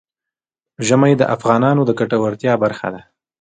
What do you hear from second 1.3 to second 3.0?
افغانانو د ګټورتیا برخه